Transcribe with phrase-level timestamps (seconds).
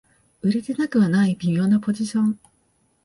[0.41, 2.39] 売れてなくはない微妙なポジション